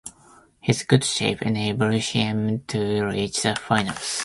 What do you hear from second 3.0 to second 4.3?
reach the finals.